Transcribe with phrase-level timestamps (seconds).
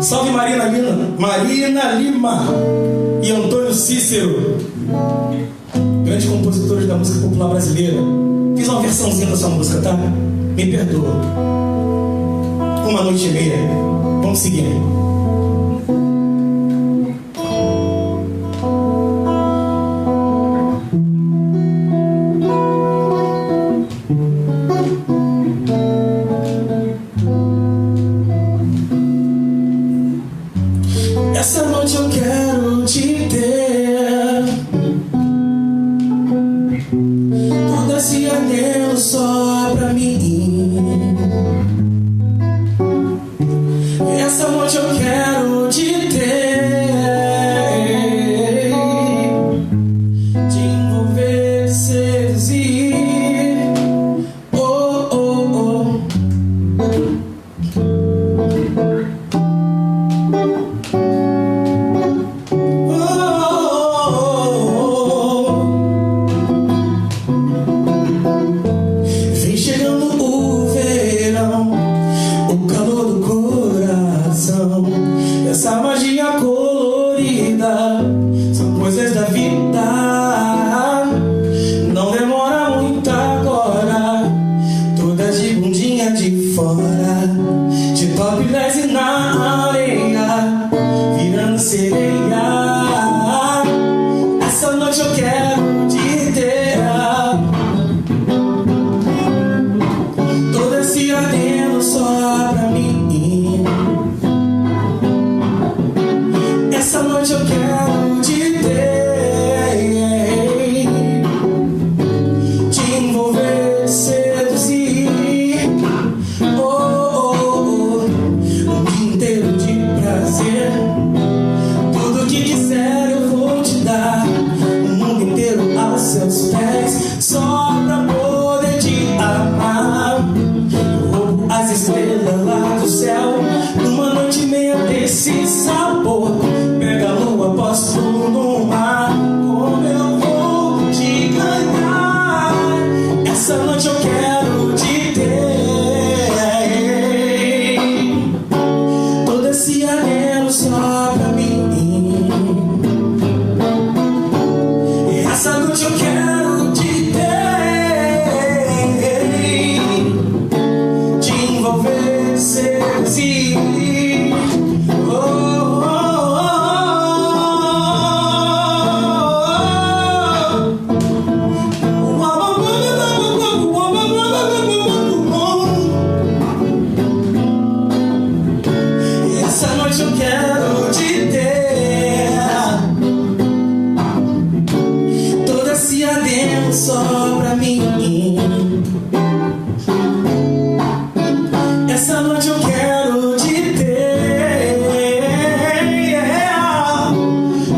[0.00, 2.44] Salve Marina Lima, Marina Lima
[3.22, 4.58] e Antônio Cícero,
[6.04, 7.98] grandes compositores da música popular brasileira.
[8.56, 9.92] Fiz uma versãozinha dessa música, tá?
[9.94, 11.14] Me perdoa.
[12.88, 13.56] Uma noite e meia.
[14.22, 14.64] Vamos seguir.
[38.48, 40.61] Deus só pra mim.
[86.12, 87.26] de fora
[87.96, 90.68] De top e na areia
[91.16, 92.02] Virando sereia.
[94.46, 96.78] Essa noite eu quero te ter
[100.52, 103.64] Todo esse adendo só pra mim.
[106.72, 107.91] Essa noite eu quero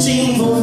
[0.00, 0.59] 幸福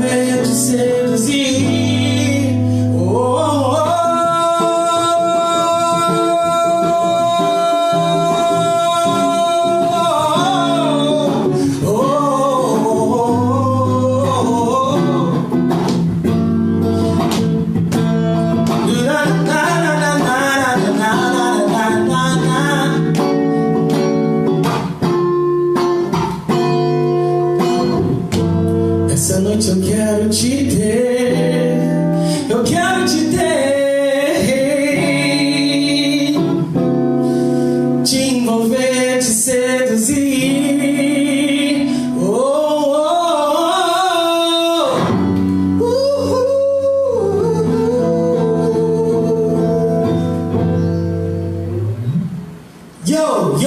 [30.17, 31.26] quero te ter.